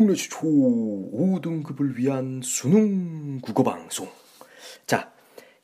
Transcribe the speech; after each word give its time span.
국내 0.00 0.14
최초 0.14 0.46
5등급을 0.46 1.96
위한 1.96 2.40
수능 2.42 3.38
국어 3.42 3.62
방송. 3.62 4.08
자 4.86 5.12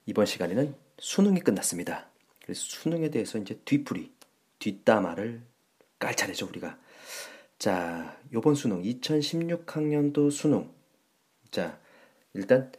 이번 0.04 0.26
시간에는 0.26 0.74
수능이 0.98 1.40
끝났습니다. 1.40 2.10
그래서 2.42 2.60
수능에 2.60 3.08
대해서 3.08 3.38
이제 3.38 3.58
뒤풀이 3.64 4.12
뒷담화를 4.58 5.40
깔 5.98 6.14
차례죠 6.14 6.48
우리가. 6.48 6.78
자 7.58 8.14
요번 8.34 8.54
수능 8.54 8.82
2016학년도 8.82 10.30
수능. 10.30 10.70
자 11.50 11.80
일단 12.34 12.70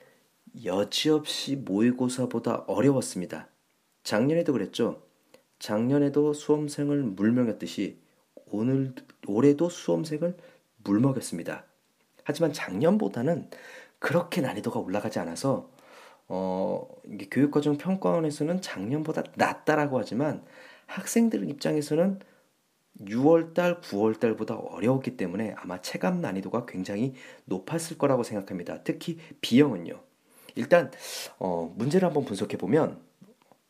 여지없이 0.64 1.56
모의고사보다 1.56 2.66
어려웠습니다. 2.68 3.50
작년에도 4.04 4.54
그랬죠? 4.54 5.02
작년에도 5.58 6.34
수험생을 6.34 7.02
물먹였듯이 7.02 7.98
오늘 8.52 8.94
올해도 9.26 9.70
수험생을 9.70 10.38
물먹였습니다 10.88 11.66
하지만 12.24 12.54
작년보다는 12.54 13.50
그렇게 14.00 14.42
난이도가 14.42 14.80
올라가지 14.80 15.20
않아서 15.20 15.70
어, 16.28 16.88
교육과정 17.32 17.78
평가원에서는 17.78 18.62
작년보다 18.62 19.24
낫다라고 19.36 20.00
하지만 20.00 20.44
학생들 20.88 21.50
입장에서는 21.50 22.20
6월달, 23.02 23.82
9월달보다 23.82 24.74
어려웠기 24.74 25.18
때문에 25.18 25.54
아마 25.58 25.82
체감 25.82 26.20
난이도가 26.20 26.66
굉장히 26.66 27.14
높았을 27.46 27.98
거라고 27.98 28.24
생각합니다. 28.24 28.84
특히 28.84 29.20
B형은요. 29.42 30.00
일단 30.56 30.92
어, 31.38 31.72
문제를 31.76 32.08
한번 32.08 32.26
분석해 32.26 32.58
보면 32.58 33.00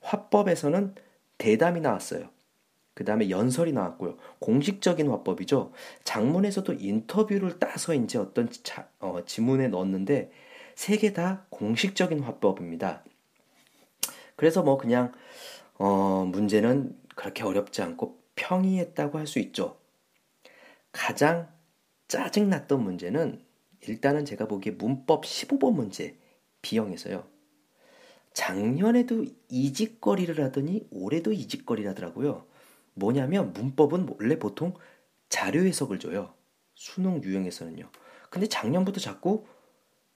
화법에서는 0.02 0.96
대담이 1.38 1.82
나왔어요. 1.82 2.30
그 2.98 3.06
다음에 3.06 3.30
연설이 3.30 3.74
나왔고요. 3.74 4.18
공식적인 4.40 5.08
화법이죠. 5.08 5.72
장문에서도 6.04 6.74
인터뷰를 6.74 7.60
따서 7.60 7.94
이제 7.94 8.18
어떤 8.18 8.50
자, 8.50 8.90
어, 9.00 9.20
지문에 9.24 9.68
넣었는데 9.68 10.32
세 10.74 10.98
개 10.98 11.14
다 11.14 11.46
공식적인 11.52 12.22
화법입니다. 12.22 13.04
그래서 14.36 14.64
뭐 14.64 14.80
그냥 14.80 15.12
어, 15.76 16.26
문제는 16.28 16.98
그렇게 17.16 17.44
어렵지 17.44 17.84
않고 17.84 18.18
평이했다고 18.36 19.20
할 19.20 19.28
수 19.28 19.38
있죠. 19.38 19.78
가장 20.92 21.48
짜증났던 22.08 22.82
문제는 22.84 23.44
일단은 23.82 24.26
제가 24.26 24.48
보기에 24.48 24.74
문법 24.74 25.24
15번 25.24 25.74
문제 25.76 26.18
B형에서요. 26.64 27.28
작년에도 28.34 29.24
이직거리를 29.50 30.44
하더니 30.44 30.88
올해도 30.90 31.32
이직거리를 31.32 31.88
하더라고요. 31.92 32.48
뭐냐면 32.98 33.54
문법은 33.54 34.08
원래 34.20 34.38
보통 34.38 34.74
자료 35.30 35.62
해석을 35.62 36.00
줘요. 36.00 36.34
수능 36.76 37.24
유형에서는요. 37.24 37.90
근데 38.30 38.48
작년부터 38.48 39.00
자꾸 39.00 39.46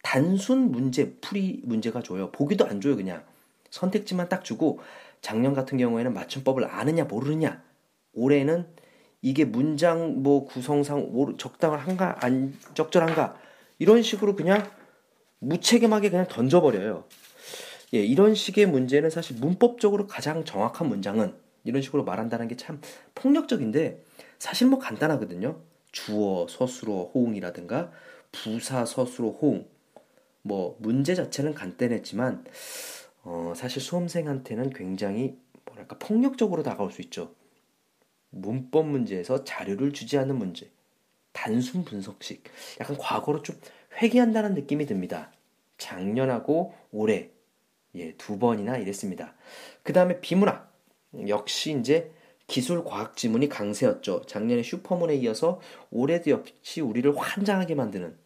단순 0.04 0.72
문제, 0.72 1.16
풀이 1.22 1.62
문제가 1.64 2.02
줘요. 2.02 2.32
보기도 2.32 2.66
안 2.66 2.82
줘요, 2.82 2.96
그냥. 2.96 3.24
선택지만 3.70 4.30
딱 4.30 4.44
주고 4.44 4.80
작년 5.22 5.54
같은 5.54 5.78
경우에는 5.78 6.14
맞춤법을 6.14 6.66
아느냐 6.66 7.06
모르느냐. 7.06 7.64
올해는 8.14 8.68
이게 9.22 9.46
문장 9.46 10.24
뭐 10.24 10.46
구성상 10.46 11.36
적당한가 11.38 12.26
안 12.26 12.54
적절한가 12.74 13.38
이런 13.80 14.02
식으로 14.02 14.36
그냥 14.36 14.70
무책임하게 15.40 16.10
그냥 16.10 16.28
던져버려요. 16.28 17.06
예, 17.94 18.00
이런 18.00 18.36
식의 18.36 18.68
문제는 18.68 19.10
사실 19.10 19.38
문법적으로 19.38 20.08
가장 20.08 20.44
정확한 20.46 20.88
문장은 20.88 21.36
이런 21.64 21.82
식으로 21.82 22.04
말한다는 22.04 22.48
게 22.48 22.56
참 22.56 22.82
폭력적인데 23.16 24.04
사실 24.40 24.68
뭐 24.68 24.80
간단하거든요. 24.80 25.60
주어, 25.92 26.48
서술어, 26.50 27.12
호응이라든가 27.14 27.92
부사, 28.32 28.86
서술어, 28.86 29.30
호응. 29.30 29.66
뭐 30.44 30.78
문제 30.80 31.14
자체는 31.16 31.54
간단했지만 31.54 32.46
어, 33.24 33.54
사실 33.56 33.82
수험생한테는 33.82 34.72
굉장히 34.72 35.38
뭐랄까 35.66 35.98
폭력적으로 36.00 36.64
다가올 36.64 36.92
수 36.92 37.02
있죠. 37.04 37.34
문법 38.30 38.88
문제에서 38.88 39.44
자료를 39.44 39.92
주지 39.92 40.18
않는 40.18 40.38
문제, 40.38 40.70
단순 41.34 41.84
분석식, 41.84 42.44
약간 42.80 42.98
과거로 42.98 43.42
좀 43.44 43.58
회귀한다는 44.02 44.54
느낌이 44.54 44.86
듭니다. 44.86 45.32
작년하고 45.78 46.74
올해 46.92 47.30
예, 47.96 48.14
두 48.16 48.40
번이나 48.40 48.78
이랬습니다. 48.78 49.36
그 49.84 49.92
다음에 49.94 50.22
비문학 50.22 50.71
역시 51.28 51.78
이제 51.80 52.12
기술 52.48 52.84
과학 52.84 53.16
지문이 53.16 53.50
강세였죠. 53.50 54.24
작년에 54.26 54.64
슈퍼문에 54.64 55.16
이어서 55.16 55.60
올해도 55.90 56.32
역시 56.32 56.82
우리를 56.82 57.18
환장하게 57.18 57.76
만드는 57.76 58.18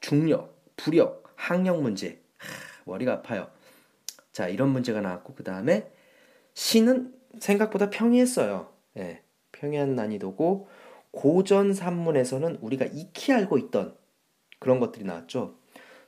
중력, 0.00 0.54
부력, 0.76 1.32
학력 1.34 1.80
문제. 1.80 2.20
하, 2.36 2.48
머리가 2.84 3.14
아파요. 3.14 3.50
자, 4.32 4.48
이런 4.48 4.70
문제가 4.70 5.00
나왔고 5.00 5.34
그 5.34 5.44
다음에 5.44 5.90
시는 6.54 7.14
생각보다 7.38 7.90
평이했어요. 7.90 8.70
예, 8.98 9.22
평이한 9.52 9.94
난이도고 9.94 10.68
고전 11.10 11.72
산문에서는 11.72 12.58
우리가 12.60 12.84
익히 12.86 13.32
알고 13.32 13.58
있던 13.58 13.96
그런 14.58 14.78
것들이 14.78 15.04
나왔죠. 15.04 15.56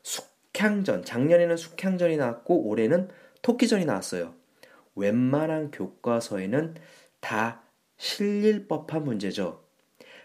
숙향전, 0.02 1.04
작년에는 1.04 1.56
숙향전이 1.56 2.16
나왔고 2.16 2.68
올해는 2.68 3.08
토끼전이 3.40 3.84
나왔어요. 3.84 4.34
웬만한 4.94 5.70
교과서에는 5.70 6.74
다 7.20 7.62
실릴 7.96 8.66
법한 8.68 9.04
문제죠. 9.04 9.62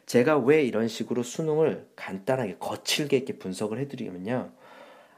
제가 0.05 0.37
왜 0.37 0.63
이런 0.63 0.87
식으로 0.87 1.21
수능을 1.21 1.89
간단하게 1.95 2.57
거칠게 2.59 3.17
이렇게 3.17 3.37
분석을 3.37 3.77
해드리면요. 3.79 4.51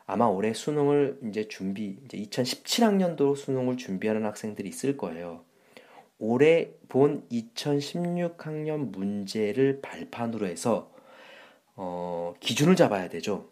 아마 0.07 0.25
올해 0.25 0.53
수능을 0.53 1.19
이제 1.29 1.47
준비, 1.47 1.99
이제 2.03 2.17
2017학년도 2.17 3.35
수능을 3.35 3.77
준비하는 3.77 4.25
학생들이 4.25 4.67
있을 4.67 4.97
거예요. 4.97 5.45
올해 6.17 6.71
본 6.89 7.27
2016학년 7.29 8.91
문제를 8.91 9.81
발판으로 9.81 10.47
해서 10.47 10.91
어, 11.75 12.33
기준을 12.39 12.75
잡아야 12.75 13.07
되죠. 13.07 13.51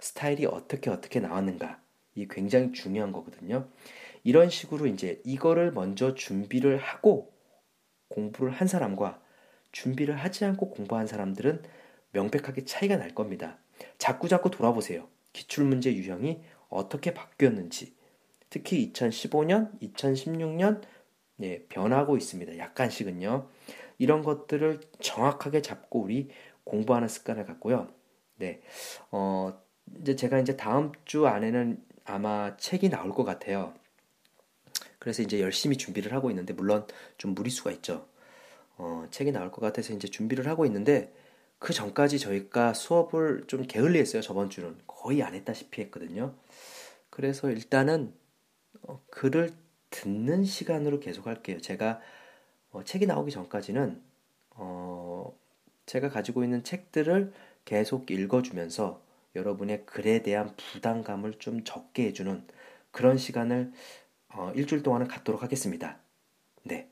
스타일이 0.00 0.46
어떻게 0.46 0.88
어떻게 0.88 1.20
나왔는가. 1.20 1.81
이 2.14 2.26
굉장히 2.28 2.72
중요한 2.72 3.12
거거든요. 3.12 3.68
이런 4.24 4.50
식으로 4.50 4.86
이제 4.86 5.20
이거를 5.24 5.72
먼저 5.72 6.14
준비를 6.14 6.78
하고 6.78 7.32
공부를 8.08 8.52
한 8.52 8.68
사람과 8.68 9.20
준비를 9.72 10.16
하지 10.16 10.44
않고 10.44 10.70
공부한 10.70 11.06
사람들은 11.06 11.62
명백하게 12.12 12.64
차이가 12.64 12.96
날 12.96 13.14
겁니다. 13.14 13.58
자꾸 13.98 14.28
자꾸 14.28 14.50
돌아보세요. 14.50 15.08
기출문제 15.32 15.94
유형이 15.94 16.42
어떻게 16.68 17.14
바뀌었는지. 17.14 17.94
특히 18.50 18.92
2015년, 18.92 19.80
2016년 19.80 20.82
예, 21.40 21.64
변하고 21.68 22.16
있습니다. 22.16 22.58
약간씩은요. 22.58 23.48
이런 23.98 24.22
것들을 24.22 24.80
정확하게 25.00 25.62
잡고 25.62 26.02
우리 26.02 26.28
공부하는 26.64 27.08
습관을 27.08 27.46
갖고요. 27.46 27.88
네. 28.36 28.60
어, 29.10 29.58
이제 30.00 30.14
제가 30.16 30.38
이제 30.38 30.56
다음 30.56 30.92
주 31.04 31.26
안에는 31.26 31.82
아마 32.04 32.56
책이 32.56 32.90
나올 32.90 33.12
것 33.12 33.24
같아요. 33.24 33.74
그래서 34.98 35.22
이제 35.22 35.40
열심히 35.40 35.76
준비를 35.76 36.12
하고 36.12 36.30
있는데 36.30 36.52
물론 36.52 36.86
좀 37.18 37.34
무리수가 37.34 37.72
있죠. 37.72 38.06
어, 38.76 39.06
책이 39.10 39.32
나올 39.32 39.50
것 39.50 39.60
같아서 39.60 39.92
이제 39.92 40.08
준비를 40.08 40.46
하고 40.46 40.64
있는데 40.66 41.12
그 41.58 41.72
전까지 41.72 42.18
저희가 42.18 42.74
수업을 42.74 43.44
좀 43.46 43.62
게을리 43.62 43.98
했어요. 43.98 44.22
저번 44.22 44.50
주는 44.50 44.76
거의 44.86 45.22
안 45.22 45.34
했다시피 45.34 45.80
했거든요. 45.82 46.34
그래서 47.10 47.50
일단은 47.50 48.14
어, 48.82 49.00
글을 49.10 49.50
듣는 49.90 50.44
시간으로 50.44 50.98
계속 51.00 51.26
할게요. 51.26 51.60
제가 51.60 52.00
어, 52.70 52.82
책이 52.84 53.06
나오기 53.06 53.30
전까지는 53.30 54.02
어, 54.50 55.36
제가 55.86 56.08
가지고 56.08 56.42
있는 56.42 56.64
책들을 56.64 57.32
계속 57.64 58.10
읽어주면서 58.10 59.00
여러분의 59.34 59.86
글에 59.86 60.22
대한 60.22 60.54
부담감을 60.56 61.34
좀 61.38 61.64
적게 61.64 62.06
해주는 62.06 62.46
그런 62.90 63.16
시간을 63.18 63.72
어, 64.28 64.52
일주일 64.54 64.82
동안은 64.82 65.08
갖도록 65.08 65.42
하겠습니다. 65.42 65.98
네. 66.64 66.88